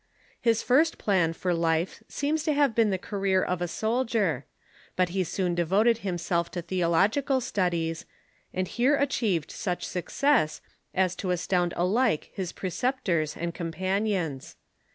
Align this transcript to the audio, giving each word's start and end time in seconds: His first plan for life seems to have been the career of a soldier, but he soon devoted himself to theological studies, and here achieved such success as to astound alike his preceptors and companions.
His 0.39 0.63
first 0.63 0.97
plan 0.97 1.31
for 1.33 1.53
life 1.53 2.01
seems 2.07 2.41
to 2.45 2.53
have 2.53 2.73
been 2.73 2.89
the 2.89 2.97
career 2.97 3.43
of 3.43 3.61
a 3.61 3.67
soldier, 3.67 4.47
but 4.95 5.09
he 5.09 5.23
soon 5.23 5.53
devoted 5.53 5.99
himself 5.99 6.49
to 6.53 6.63
theological 6.63 7.39
studies, 7.39 8.07
and 8.51 8.67
here 8.67 8.95
achieved 8.95 9.51
such 9.51 9.85
success 9.85 10.59
as 10.95 11.15
to 11.17 11.29
astound 11.29 11.75
alike 11.77 12.31
his 12.33 12.51
preceptors 12.51 13.37
and 13.37 13.53
companions. 13.53 14.55